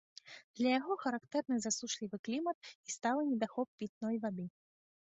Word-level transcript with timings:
Для 0.59 0.69
яго 0.79 0.93
характэрны 1.03 1.59
засушлівы 1.67 2.17
клімат 2.29 2.57
і 2.73 2.89
сталы 2.99 3.21
недахоп 3.31 3.67
пітной 3.79 4.15
вады. 4.27 4.45